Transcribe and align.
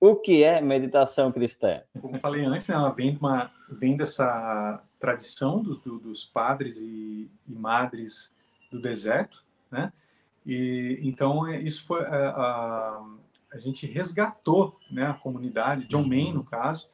O 0.00 0.14
que 0.14 0.44
é 0.44 0.60
meditação 0.60 1.32
cristã? 1.32 1.82
Como 2.00 2.18
falei 2.18 2.44
antes, 2.44 2.68
né, 2.68 2.74
ela 2.76 2.90
vem, 2.90 3.12
de 3.12 3.18
uma, 3.18 3.50
vem 3.68 3.96
dessa 3.96 4.80
tradição 4.98 5.60
do, 5.60 5.76
do, 5.76 5.98
dos 5.98 6.24
padres 6.24 6.80
e, 6.80 7.28
e, 7.46 7.54
madres 7.54 8.32
do 8.70 8.80
deserto, 8.80 9.42
né? 9.70 9.92
E 10.46 11.00
então 11.02 11.46
é, 11.46 11.60
isso 11.60 11.84
foi 11.84 12.00
a, 12.04 12.30
a, 12.30 13.06
a 13.52 13.58
gente 13.58 13.86
resgatou, 13.86 14.78
né, 14.90 15.06
a 15.06 15.14
comunidade, 15.14 15.86
John 15.86 16.06
Main 16.06 16.32
no 16.32 16.44
caso, 16.44 16.88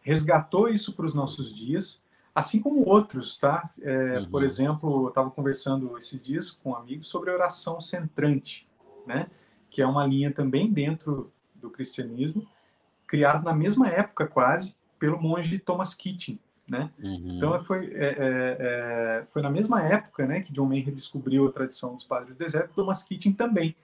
resgatou 0.00 0.68
isso 0.68 0.92
para 0.92 1.04
os 1.04 1.14
nossos 1.14 1.52
dias, 1.52 2.00
assim 2.32 2.60
como 2.60 2.88
outros, 2.88 3.36
tá? 3.36 3.68
É, 3.82 4.20
uhum. 4.20 4.30
Por 4.30 4.44
exemplo, 4.44 5.04
eu 5.04 5.08
estava 5.08 5.30
conversando 5.32 5.98
esses 5.98 6.22
dias 6.22 6.50
com 6.50 6.76
amigos 6.76 7.08
sobre 7.08 7.30
oração 7.30 7.80
centrante, 7.80 8.68
né? 9.04 9.26
Que 9.68 9.82
é 9.82 9.86
uma 9.86 10.06
linha 10.06 10.32
também 10.32 10.70
dentro 10.70 11.32
do 11.60 11.70
cristianismo, 11.70 12.46
criado 13.06 13.44
na 13.44 13.52
mesma 13.52 13.88
época 13.88 14.26
quase 14.26 14.74
pelo 14.98 15.20
monge 15.20 15.58
Thomas 15.58 15.94
Keating, 15.94 16.38
né? 16.68 16.90
Uhum. 17.02 17.36
Então 17.36 17.62
foi 17.62 17.86
é, 17.94 18.06
é, 18.06 18.56
é, 18.58 19.24
foi 19.26 19.42
na 19.42 19.50
mesma 19.50 19.82
época, 19.82 20.26
né, 20.26 20.40
que 20.40 20.52
John 20.52 20.66
Mayer 20.66 20.92
descobriu 20.92 21.46
a 21.46 21.52
tradição 21.52 21.94
dos 21.94 22.04
padres 22.04 22.34
do 22.34 22.38
deserto, 22.38 22.74
Thomas 22.74 23.02
Keating 23.02 23.32
também, 23.32 23.76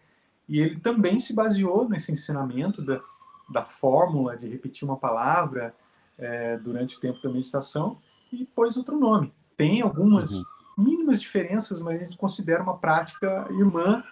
e 0.48 0.58
ele 0.58 0.80
também 0.80 1.18
se 1.18 1.34
baseou 1.34 1.88
nesse 1.88 2.10
ensinamento 2.10 2.82
da, 2.82 3.00
da 3.48 3.64
fórmula 3.64 4.36
de 4.36 4.48
repetir 4.48 4.86
uma 4.86 4.96
palavra 4.96 5.74
é, 6.18 6.56
durante 6.58 6.96
o 6.96 7.00
tempo 7.00 7.22
da 7.22 7.30
meditação 7.30 7.98
e 8.32 8.44
pôs 8.44 8.76
outro 8.76 8.98
nome. 8.98 9.32
Tem 9.56 9.80
algumas 9.80 10.32
uhum. 10.32 10.44
mínimas 10.78 11.20
diferenças, 11.20 11.80
mas 11.80 12.00
a 12.00 12.04
gente 12.04 12.16
considera 12.16 12.62
uma 12.62 12.76
prática 12.76 13.46
irmã 13.50 14.02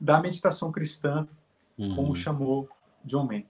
da 0.00 0.20
meditação 0.20 0.72
cristã, 0.72 1.26
uhum. 1.76 1.94
como 1.94 2.14
chamou 2.14 2.68
John 3.04 3.24
Mayer. 3.24 3.46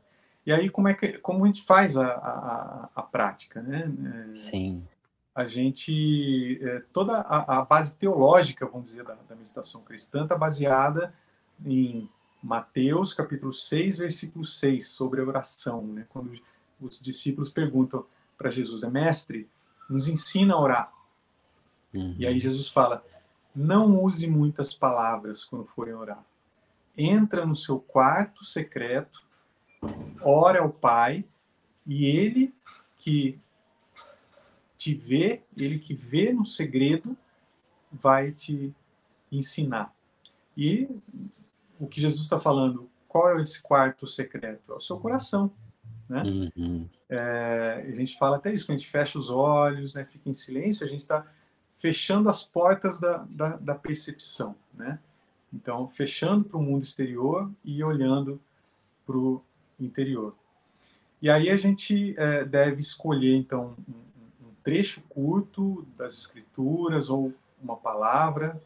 E 0.47 0.53
aí, 0.53 0.69
como 0.69 0.89
é 0.89 0.95
que 0.95 1.19
como 1.19 1.45
a 1.45 1.47
gente 1.47 1.63
faz 1.63 1.97
a, 1.97 2.07
a, 2.07 2.89
a 2.95 3.03
prática, 3.03 3.63
né? 3.63 3.91
É, 4.31 4.35
Sim. 4.35 4.85
A 5.35 5.47
gente, 5.47 6.61
é, 6.63 6.83
toda 6.93 7.19
a, 7.19 7.59
a, 7.59 7.65
base 7.65 7.97
teológica, 7.97 8.67
vamos 8.67 8.91
dizer, 8.91 9.05
da, 9.05 9.15
da 9.15 9.35
meditação 9.35 9.83
cristã 9.83 10.23
está 10.23 10.37
baseada 10.37 11.13
em 11.65 12.09
Mateus, 12.43 13.13
capítulo 13.13 13.53
6, 13.53 13.99
versículo 13.99 14.45
6, 14.45 14.87
sobre 14.87 15.21
a 15.21 15.25
oração, 15.25 15.83
né? 15.87 16.07
Quando 16.11 16.39
os 16.81 17.01
discípulos 17.01 17.51
perguntam 17.51 18.07
para 18.37 18.51
Jesus, 18.51 18.83
é 18.83 18.91
mestre, 18.91 19.49
nos 19.89 20.09
ensina 20.09 20.55
a 20.55 20.61
orar. 20.61 20.93
Uhum. 21.97 22.15
E 22.19 22.27
aí 22.27 22.39
Jesus 22.39 22.69
fala, 22.69 23.05
não 23.55 24.03
use 24.03 24.27
muitas 24.27 24.75
palavras 24.75 25.45
quando 25.45 25.65
forem 25.65 25.95
orar. 25.95 26.25
Entra 26.97 27.47
no 27.47 27.55
seu 27.55 27.79
quarto 27.79 28.45
secreto, 28.45 29.23
ora 30.23 30.61
ao 30.61 30.71
Pai, 30.71 31.25
e 31.87 32.07
ele 32.07 32.55
que 32.97 33.39
te 34.77 34.95
vê, 34.95 35.43
ele 35.57 35.79
que 35.79 35.95
vê 35.95 36.33
no 36.33 36.45
segredo, 36.45 37.17
vai 37.93 38.33
te 38.33 38.75
ensinar. 39.31 39.95
E 40.57 40.89
o 41.79 41.87
que 41.87 42.01
Jesus 42.01 42.23
está 42.23 42.39
falando, 42.39 42.89
qual 43.09 43.39
é 43.39 43.43
esse 43.43 43.63
quarto 43.63 44.07
secreto? 44.07 44.73
É 44.73 44.75
o 44.75 44.81
seu 44.81 44.99
coração. 44.99 45.51
Né? 46.09 46.23
Uhum. 46.57 46.89
É, 47.09 47.87
a 47.89 47.95
gente 47.95 48.19
fala 48.19 48.37
até 48.37 48.53
isso, 48.53 48.67
quando 48.67 48.77
a 48.77 48.79
gente 48.79 48.91
fecha 48.91 49.19
os 49.19 49.31
olhos, 49.31 49.95
né, 49.95 50.05
fica 50.05 50.29
em 50.29 50.35
silêncio, 50.35 50.85
a 50.85 50.89
gente 50.89 51.01
está 51.01 51.27
fechando 51.77 52.29
as 52.29 52.45
portas 52.45 52.99
da, 52.99 53.19
da, 53.29 53.57
da 53.57 53.75
percepção. 53.75 54.55
Né? 54.73 54.99
Então, 55.53 55.89
fechando 55.89 56.45
para 56.45 56.59
o 56.59 56.63
mundo 56.63 56.83
exterior 56.83 57.51
e 57.65 57.83
olhando 57.83 58.41
para 59.07 59.17
o 59.17 59.43
interior. 59.79 60.37
E 61.21 61.31
aí 61.31 61.49
a 61.51 61.57
gente 61.57 62.15
é, 62.19 62.45
deve 62.45 62.81
escolher, 62.81 63.35
então, 63.37 63.75
um, 63.89 64.47
um 64.47 64.51
trecho 64.63 65.01
curto 65.09 65.87
das 65.97 66.19
escrituras 66.19 67.09
ou 67.09 67.33
uma 67.63 67.77
palavra 67.77 68.61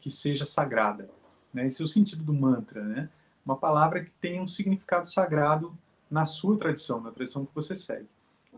que 0.00 0.10
seja 0.10 0.44
sagrada. 0.44 1.08
Né? 1.54 1.66
Esse 1.66 1.82
é 1.82 1.84
o 1.84 1.88
sentido 1.88 2.24
do 2.24 2.34
mantra, 2.34 2.82
né? 2.82 3.08
Uma 3.44 3.56
palavra 3.56 4.04
que 4.04 4.10
tenha 4.20 4.42
um 4.42 4.48
significado 4.48 5.08
sagrado 5.08 5.76
na 6.10 6.26
sua 6.26 6.58
tradição, 6.58 7.00
na 7.00 7.10
tradição 7.10 7.46
que 7.46 7.54
você 7.54 7.74
segue. 7.74 8.08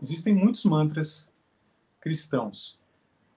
Existem 0.01 0.33
muitos 0.33 0.65
mantras 0.65 1.31
cristãos. 2.01 2.77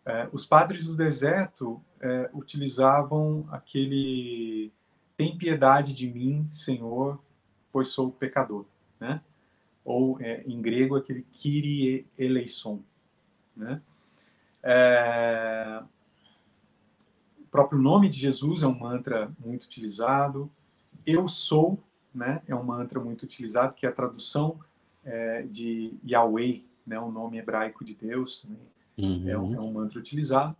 É, 0.04 0.28
os 0.32 0.44
padres 0.44 0.84
do 0.84 0.94
deserto 0.96 1.80
é, 2.00 2.30
utilizavam 2.32 3.46
aquele 3.50 4.72
tem 5.16 5.36
piedade 5.36 5.94
de 5.94 6.10
mim, 6.10 6.46
Senhor, 6.50 7.18
pois 7.76 7.88
sou 7.88 8.10
pecador, 8.10 8.64
né? 8.98 9.20
Ou 9.84 10.18
é, 10.18 10.42
em 10.46 10.62
grego 10.62 10.96
aquele 10.96 11.26
Kyrie 11.30 12.06
eleison, 12.16 12.82
né? 13.54 13.82
É... 14.62 15.82
O 17.38 17.44
próprio 17.50 17.78
nome 17.78 18.08
de 18.08 18.18
Jesus 18.18 18.62
é 18.62 18.66
um 18.66 18.78
mantra 18.78 19.30
muito 19.38 19.64
utilizado. 19.64 20.50
Eu 21.04 21.28
sou, 21.28 21.78
né? 22.14 22.40
É 22.48 22.54
um 22.54 22.64
mantra 22.64 22.98
muito 22.98 23.24
utilizado 23.24 23.74
que 23.74 23.84
é 23.84 23.90
a 23.90 23.92
tradução 23.92 24.58
é, 25.04 25.42
de 25.42 25.92
Yahweh, 26.02 26.64
né? 26.86 26.98
O 26.98 27.10
nome 27.10 27.36
hebraico 27.36 27.84
de 27.84 27.94
Deus 27.94 28.40
também 28.40 28.66
uhum. 28.96 29.28
é, 29.28 29.38
um, 29.38 29.54
é, 29.54 29.60
um, 29.60 29.70
mantra 29.70 29.98
utilizado. 29.98 30.56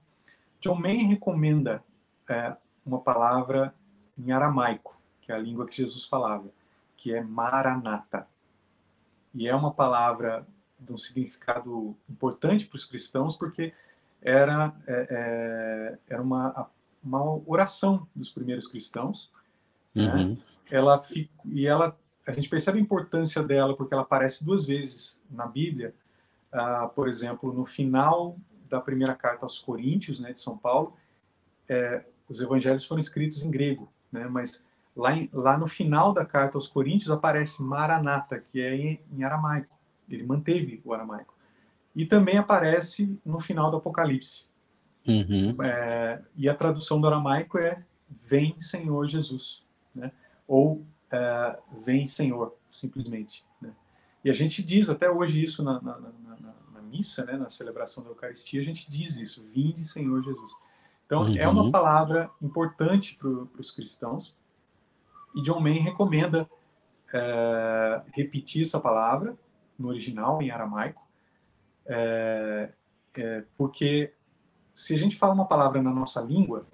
John 0.61 0.75
Mayer 0.75 1.09
recomenda 1.09 1.83
é, 2.29 2.55
uma 2.85 3.01
palavra 3.01 3.75
em 4.19 4.33
aramaico, 4.33 5.01
que 5.23 5.33
é 5.33 5.35
a 5.35 5.39
língua 5.39 5.65
que 5.65 5.75
Jesus 5.75 6.05
falava 6.05 6.55
que 6.97 7.13
é 7.15 7.23
Maranata. 7.23 8.27
E 9.35 9.47
é 9.47 9.55
uma 9.55 9.73
palavra 9.73 10.47
de 10.79 10.93
um 10.93 10.97
significado 10.97 11.97
importante 12.09 12.67
para 12.67 12.77
os 12.77 12.85
cristãos, 12.85 13.37
porque 13.37 13.73
era, 14.23 14.75
é, 14.87 15.07
é, 15.11 15.99
era 16.09 16.23
uma, 16.23 16.69
uma 17.03 17.41
oração 17.47 18.07
dos 18.15 18.31
primeiros 18.31 18.67
cristãos. 18.67 19.31
Né? 19.95 20.07
Uhum. 20.07 20.31
Né? 20.31 20.37
Ela 20.71 20.99
fica, 20.99 21.31
e 21.45 21.67
ela, 21.67 21.97
a 22.27 22.33
gente 22.33 22.49
percebe 22.49 22.79
a 22.79 22.83
importância 22.83 23.43
dela 23.43 23.77
porque 23.77 23.95
ela 23.95 24.03
aparece 24.03 24.45
duas 24.45 24.65
vezes 24.67 25.21
na 25.31 25.47
Bíblia. 25.47 25.95
Uh, 26.53 26.89
por 26.91 27.09
exemplo, 27.09 27.53
no 27.53 27.65
final 27.65 28.37
da 28.69 28.81
primeira 28.81 29.15
carta 29.15 29.45
aos 29.45 29.59
Coríntios, 29.59 30.19
né, 30.19 30.33
de 30.33 30.41
São 30.41 30.57
Paulo, 30.57 30.97
é, 31.69 32.05
os 32.29 32.41
evangelhos 32.41 32.85
foram 32.85 33.01
escritos 33.01 33.45
em 33.45 33.51
grego, 33.51 33.93
né, 34.11 34.27
mas 34.29 34.65
Lá, 34.97 35.15
em, 35.15 35.29
lá 35.33 35.59
no 35.59 35.67
final 35.67 36.13
da 36.13 36.25
carta 36.25 36.57
aos 36.57 36.67
Coríntios 36.67 37.11
aparece 37.11 37.63
Maranata, 37.63 38.41
que 38.41 38.61
é 38.61 38.75
em, 38.75 39.01
em 39.13 39.23
aramaico. 39.23 39.77
Ele 40.09 40.25
manteve 40.25 40.81
o 40.85 40.95
aramaico. 40.95 41.35
E 41.95 42.07
também 42.07 42.39
aparece 42.39 43.19
no 43.25 43.39
final 43.39 43.71
do 43.71 43.77
Apocalipse. 43.77 44.45
Uhum. 45.07 45.55
É, 45.63 46.21
e 46.37 46.49
a 46.49 46.55
tradução 46.55 47.01
do 47.01 47.07
aramaico 47.07 47.59
é 47.59 47.85
Vem 48.09 48.59
Senhor 48.59 49.07
Jesus, 49.07 49.63
né? 49.95 50.11
ou 50.49 50.85
é, 51.11 51.59
Vem 51.85 52.07
Senhor, 52.07 52.55
simplesmente. 52.73 53.45
Né? 53.61 53.73
E 54.25 54.31
a 54.31 54.33
gente 54.33 54.63
diz 54.63 54.89
até 54.89 55.11
hoje 55.11 55.43
isso 55.43 55.63
na, 55.63 55.81
na, 55.81 55.99
na, 55.99 56.11
na, 56.73 56.83
missa, 56.83 57.25
né? 57.25 57.37
na 57.37 57.51
celebração 57.51 58.03
da 58.03 58.11
Eucaristia, 58.11 58.61
a 58.61 58.65
gente 58.65 58.89
diz 58.89 59.17
isso, 59.17 59.43
Vinde 59.43 59.85
Senhor 59.85 60.23
Jesus. 60.23 60.53
Então 61.05 61.23
uhum. 61.23 61.37
é 61.37 61.49
uma 61.49 61.65
uhum. 61.65 61.71
palavra 61.71 62.31
importante 62.41 63.17
para 63.17 63.29
os 63.61 63.71
cristãos, 63.71 64.37
e 65.37 65.43
John 65.43 65.61
Main 65.61 65.81
recomenda 65.81 66.49
é, 67.13 68.03
repetir 68.13 68.63
essa 68.63 68.81
palavra 68.81 69.37
no 69.79 69.89
original, 69.89 70.41
em 70.41 70.51
aramaico, 70.51 71.07
é, 71.87 72.71
é, 73.15 73.45
porque 73.57 74.13
se 74.75 74.95
a 74.95 74.99
gente 74.99 75.15
fala 75.15 75.35
uma 75.35 75.47
palavra 75.47 75.83
na 75.83 75.93
nossa 75.93 76.23
língua, 76.23 76.67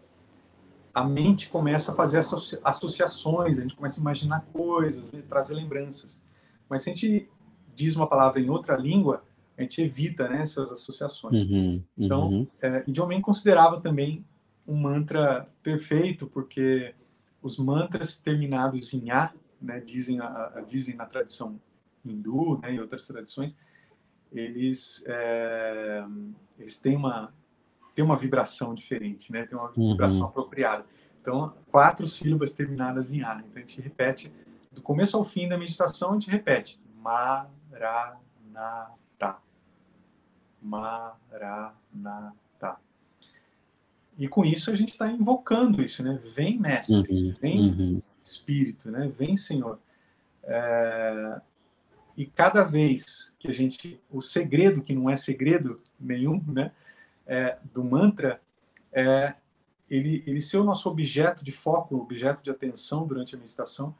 a 0.94 1.04
mente 1.04 1.48
começa 1.48 1.92
a 1.92 1.94
fazer 1.94 2.20
associações, 2.62 3.58
a 3.58 3.62
gente 3.62 3.74
começa 3.74 3.98
a 3.98 4.02
imaginar 4.02 4.46
coisas, 4.52 5.10
trazer 5.28 5.54
lembranças. 5.54 6.22
Mas 6.68 6.82
se 6.82 6.90
a 6.90 6.94
gente 6.94 7.28
diz 7.74 7.96
uma 7.96 8.06
palavra 8.06 8.40
em 8.40 8.48
outra 8.48 8.76
língua, 8.76 9.24
a 9.56 9.62
gente 9.62 9.80
evita 9.80 10.28
né, 10.28 10.42
essas 10.42 10.70
associações. 10.70 11.48
Uhum, 11.48 11.82
então, 11.96 12.28
uhum. 12.28 12.46
é, 12.60 12.84
e 12.86 12.92
John 12.92 13.06
Main 13.06 13.20
considerava 13.20 13.80
também 13.80 14.24
um 14.66 14.76
mantra 14.76 15.48
perfeito, 15.62 16.26
porque 16.26 16.94
os 17.42 17.58
mantras 17.58 18.16
terminados 18.16 18.94
em 18.94 19.10
A, 19.10 19.32
né, 19.60 19.80
dizem, 19.80 20.20
a, 20.20 20.52
a, 20.54 20.60
dizem 20.60 20.94
na 20.94 21.06
tradição 21.06 21.60
hindu 22.04 22.58
né, 22.60 22.74
e 22.74 22.80
outras 22.80 23.06
tradições, 23.06 23.56
eles, 24.30 25.02
é, 25.06 26.04
eles 26.58 26.78
têm, 26.78 26.96
uma, 26.96 27.32
têm 27.94 28.04
uma 28.04 28.16
vibração 28.16 28.74
diferente, 28.74 29.32
né, 29.32 29.44
tem 29.44 29.58
uma 29.58 29.72
uhum. 29.76 29.90
vibração 29.90 30.26
apropriada. 30.26 30.86
Então, 31.20 31.54
quatro 31.70 32.06
sílabas 32.06 32.52
terminadas 32.52 33.12
em 33.12 33.22
A. 33.22 33.42
Então, 33.46 33.56
a 33.56 33.60
gente 33.60 33.80
repete, 33.80 34.32
do 34.72 34.82
começo 34.82 35.16
ao 35.16 35.24
fim 35.24 35.48
da 35.48 35.56
meditação, 35.56 36.10
a 36.10 36.14
gente 36.14 36.30
repete 36.30 36.80
Maranata. 36.96 38.58
Maranata. 40.60 41.32
E 44.18 44.28
com 44.28 44.44
isso 44.44 44.70
a 44.70 44.76
gente 44.76 44.90
está 44.90 45.10
invocando 45.10 45.82
isso, 45.82 46.02
né? 46.02 46.20
Vem 46.34 46.58
mestre, 46.58 47.12
uhum, 47.12 47.34
vem 47.40 47.60
uhum. 47.60 48.02
espírito, 48.22 48.90
né? 48.90 49.10
Vem 49.18 49.36
Senhor. 49.36 49.78
É... 50.44 51.40
e 52.16 52.26
cada 52.26 52.64
vez 52.64 53.32
que 53.38 53.48
a 53.48 53.52
gente, 53.52 54.00
o 54.10 54.20
segredo 54.20 54.82
que 54.82 54.94
não 54.94 55.08
é 55.08 55.16
segredo 55.16 55.76
nenhum, 56.00 56.42
né, 56.48 56.72
é, 57.24 57.58
do 57.72 57.84
mantra 57.84 58.40
é 58.92 59.34
ele, 59.88 60.24
ele 60.26 60.40
ser 60.40 60.56
o 60.56 60.64
nosso 60.64 60.88
objeto 60.88 61.44
de 61.44 61.52
foco, 61.52 61.96
objeto 61.96 62.42
de 62.42 62.50
atenção 62.50 63.06
durante 63.06 63.34
a 63.34 63.38
meditação, 63.38 63.94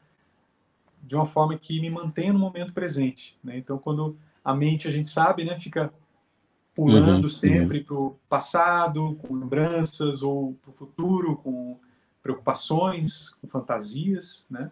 de 1.01 1.15
uma 1.15 1.25
forma 1.25 1.57
que 1.57 1.79
me 1.79 1.89
mantenha 1.89 2.33
no 2.33 2.39
momento 2.39 2.73
presente. 2.73 3.37
Né? 3.43 3.57
Então, 3.57 3.77
quando 3.77 4.17
a 4.43 4.55
mente, 4.55 4.87
a 4.87 4.91
gente 4.91 5.07
sabe, 5.07 5.45
né, 5.45 5.57
fica 5.57 5.93
pulando 6.75 7.23
uhum, 7.23 7.29
sempre 7.29 7.79
uhum. 7.79 7.83
para 7.85 7.95
o 7.95 8.15
passado, 8.27 9.15
com 9.21 9.35
lembranças, 9.35 10.23
ou 10.23 10.53
para 10.61 10.71
o 10.71 10.73
futuro, 10.73 11.37
com 11.37 11.77
preocupações, 12.21 13.29
com 13.41 13.47
fantasias, 13.47 14.45
né? 14.49 14.71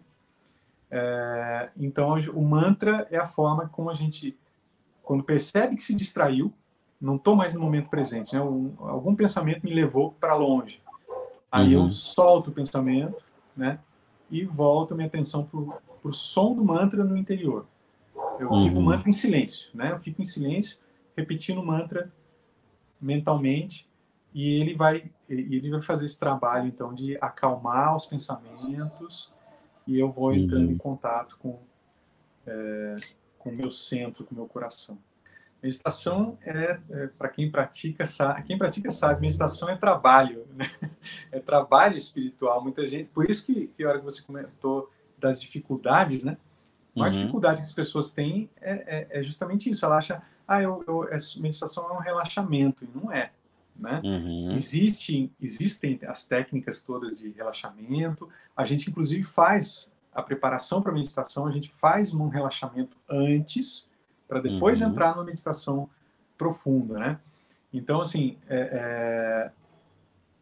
É, 0.90 1.70
então, 1.76 2.14
o 2.34 2.42
mantra 2.42 3.06
é 3.10 3.16
a 3.16 3.26
forma 3.26 3.68
como 3.68 3.88
a 3.88 3.94
gente, 3.94 4.36
quando 5.02 5.22
percebe 5.22 5.76
que 5.76 5.82
se 5.82 5.94
distraiu, 5.94 6.52
não 7.00 7.16
estou 7.16 7.34
mais 7.34 7.54
no 7.54 7.60
momento 7.60 7.88
presente, 7.88 8.34
né? 8.34 8.42
Um, 8.42 8.74
algum 8.78 9.14
pensamento 9.14 9.64
me 9.64 9.72
levou 9.72 10.12
para 10.12 10.34
longe. 10.34 10.80
Aí 11.50 11.76
uhum. 11.76 11.84
eu 11.84 11.90
solto 11.90 12.50
o 12.50 12.52
pensamento, 12.52 13.22
né? 13.56 13.78
E 14.30 14.44
volto 14.44 14.94
minha 14.94 15.06
atenção 15.06 15.44
para 15.44 16.08
o 16.08 16.12
som 16.12 16.54
do 16.54 16.64
mantra 16.64 17.04
no 17.04 17.16
interior. 17.16 17.66
Eu 18.38 18.50
uhum. 18.50 18.58
digo 18.58 18.78
o 18.78 18.82
mantra 18.82 19.08
em 19.08 19.12
silêncio, 19.12 19.70
né? 19.74 19.92
Eu 19.92 19.98
fico 19.98 20.22
em 20.22 20.24
silêncio, 20.24 20.78
repetindo 21.16 21.58
o 21.58 21.66
mantra 21.66 22.12
mentalmente, 23.00 23.88
e 24.34 24.60
ele 24.60 24.74
vai, 24.74 25.10
ele 25.28 25.70
vai 25.70 25.82
fazer 25.82 26.06
esse 26.06 26.18
trabalho, 26.18 26.66
então, 26.66 26.94
de 26.94 27.16
acalmar 27.20 27.94
os 27.94 28.06
pensamentos 28.06 29.32
e 29.86 29.98
eu 29.98 30.10
vou 30.10 30.32
entrando 30.32 30.66
uhum. 30.66 30.72
em 30.72 30.78
contato 30.78 31.36
com 31.38 31.58
é, 32.46 32.96
com 33.38 33.50
o 33.50 33.54
meu 33.54 33.70
centro, 33.70 34.24
com 34.24 34.34
o 34.34 34.38
meu 34.38 34.46
coração. 34.46 34.96
Meditação 35.62 36.38
é, 36.44 36.80
é 36.90 37.06
para 37.06 37.28
quem 37.28 37.50
pratica 37.50 38.06
sabe, 38.06 38.42
quem 38.44 38.58
pratica 38.58 38.90
sabe, 38.90 39.20
meditação 39.20 39.68
é 39.68 39.76
trabalho, 39.76 40.46
né? 40.54 40.68
é 41.30 41.38
trabalho 41.38 41.96
espiritual. 41.96 42.62
Muita 42.62 42.86
gente, 42.86 43.10
por 43.10 43.28
isso 43.28 43.46
que, 43.46 43.68
que 43.68 43.84
a 43.84 43.88
hora 43.88 43.98
que 43.98 44.04
você 44.04 44.22
comentou 44.22 44.90
das 45.18 45.40
dificuldades, 45.40 46.24
né? 46.24 46.36
A 46.94 47.00
maior 47.00 47.12
uhum. 47.12 47.20
dificuldade 47.20 47.60
que 47.60 47.66
as 47.66 47.72
pessoas 47.72 48.10
têm 48.10 48.50
é, 48.60 49.08
é, 49.12 49.20
é 49.20 49.22
justamente 49.22 49.70
isso. 49.70 49.84
Ela 49.84 49.96
acha, 49.96 50.20
ah, 50.52 50.62
eu, 50.62 50.84
eu, 50.86 51.08
meditação 51.40 51.88
é 51.88 51.92
um 51.92 52.00
relaxamento 52.00 52.84
e 52.84 52.88
não 52.94 53.10
é. 53.10 53.30
Né? 53.76 54.00
Uhum. 54.04 54.52
Existem, 54.54 55.30
existem 55.40 55.98
as 56.06 56.26
técnicas 56.26 56.82
todas 56.82 57.18
de 57.18 57.30
relaxamento. 57.30 58.28
A 58.56 58.64
gente, 58.64 58.90
inclusive, 58.90 59.22
faz 59.22 59.90
a 60.12 60.22
preparação 60.22 60.82
para 60.82 60.92
a 60.92 60.94
meditação, 60.94 61.46
a 61.46 61.50
gente 61.50 61.70
faz 61.70 62.12
um 62.12 62.28
relaxamento 62.28 62.96
antes, 63.08 63.88
para 64.28 64.40
depois 64.40 64.80
uhum. 64.80 64.88
entrar 64.88 65.12
numa 65.12 65.24
meditação 65.24 65.88
profunda. 66.36 66.98
Né? 66.98 67.20
Então, 67.72 68.00
assim, 68.00 68.36
é, 68.48 69.50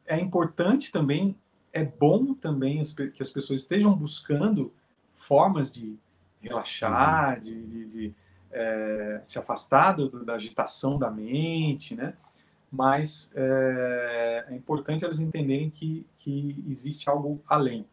é, 0.07 0.17
é 0.17 0.21
importante 0.21 0.91
também, 0.91 1.37
é 1.73 1.85
bom 1.85 2.35
também 2.35 2.83
que 3.15 3.23
as 3.23 3.31
pessoas 3.31 3.61
estejam 3.61 3.95
buscando 3.95 4.73
formas 5.15 5.73
de 5.73 5.97
relaxar, 6.41 7.37
uhum. 7.37 7.43
de, 7.43 7.67
de, 7.67 7.85
de 7.87 8.15
é, 8.53 9.21
se 9.23 9.39
afastar 9.39 9.93
do, 9.93 10.25
da 10.25 10.35
agitação 10.35 10.99
da 10.99 11.11
mente, 11.11 11.95
né? 11.95 12.15
mas 12.71 13.33
é, 13.35 14.47
é, 14.49 14.55
importante 14.55 15.05
elas 15.05 15.19
entenderem 15.19 15.69
que, 15.69 16.07
que 16.19 16.65
existe 16.69 17.11
algo 17.11 17.43
além. 17.49 17.85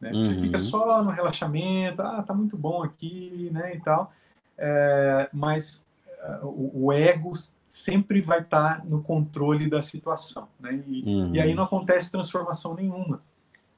Né? 0.00 0.12
Você 0.12 0.34
fica 0.36 0.56
uhum. 0.56 0.64
só 0.64 1.02
no 1.02 1.10
relaxamento, 1.10 2.00
ah, 2.00 2.22
tá 2.22 2.32
muito 2.32 2.56
bom 2.56 2.82
aqui, 2.82 3.50
né, 3.52 3.74
e 3.74 3.80
tal, 3.80 4.12
é, 4.56 5.28
mas 5.32 5.84
é, 6.06 6.38
o, 6.42 6.86
o, 6.86 6.92
ego 6.92 7.32
sempre 7.68 8.20
vai 8.20 8.40
estar 8.40 8.78
tá 8.78 8.84
no 8.84 9.02
controle 9.02 9.68
da 9.68 9.82
situação, 9.82 10.48
né, 10.58 10.82
e, 10.86 11.02
uhum. 11.02 11.34
e 11.34 11.40
aí 11.40 11.54
não 11.54 11.64
acontece 11.64 12.10
transformação 12.10 12.74
nenhuma. 12.74 13.20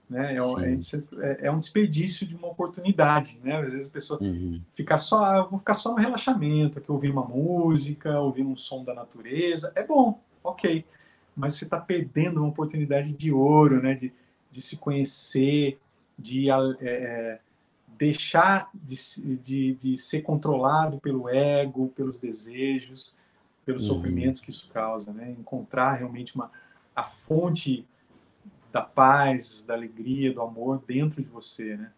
Né? 0.09 0.35
É, 0.35 1.27
é, 1.27 1.47
é, 1.47 1.51
um 1.51 1.59
desperdício 1.59 2.27
de 2.27 2.37
uma 2.37 2.49
oportunidade, 2.49 3.41
né? 3.43 3.57
Às 3.57 3.73
vezes 3.73 3.89
a 3.89 3.93
pessoa 3.93 4.23
uhum. 4.23 4.61
fica 4.75 4.99
só, 4.99 5.25
ah, 5.25 5.43
vou 5.43 5.59
ficar 5.59 5.75
só 5.75 5.91
no 5.91 5.97
relaxamento, 5.97 6.79
aqui 6.79 6.93
ouvir 6.93 7.11
uma 7.11 7.25
música, 7.25 8.21
ouvir 8.21 8.45
um 8.45 8.55
som 8.55 8.85
da 8.85 8.93
natureza, 8.93 9.73
é 9.75 9.83
bom, 9.83 10.21
ok, 10.45 10.85
mas 11.35 11.55
você 11.55 11.65
está 11.65 11.79
perdendo 11.79 12.41
uma 12.41 12.49
oportunidade 12.49 13.13
de 13.13 13.33
ouro, 13.33 13.83
né? 13.83 13.95
De, 13.95 14.13
de 14.51 14.61
se 14.61 14.77
conhecer, 14.77 15.79
de 16.19 16.51
é, 16.51 16.55
é, 16.83 17.41
deixar 17.97 18.69
de, 18.75 18.97
de, 19.37 19.75
de, 19.75 19.97
ser 19.97 20.21
controlado 20.21 21.01
pelo 21.01 21.29
ego, 21.29 21.89
pelos 21.97 22.19
desejos, 22.19 23.15
pelos 23.65 23.89
uhum. 23.89 23.97
sofrimentos 23.97 24.41
que 24.43 24.51
isso 24.51 24.69
causa, 24.69 25.13
né? 25.13 25.35
Encontrar 25.39 25.95
realmente 25.95 26.35
uma 26.35 26.51
a 26.95 27.03
fonte 27.03 27.87
da 28.73 28.83
paz, 28.83 29.63
da 29.65 29.75
alegria, 29.75 30.33
do 30.33 30.43
amor 30.43 30.83
dentro 30.87 31.23
de 31.23 31.29
você, 31.29 31.77
né? 31.77 31.93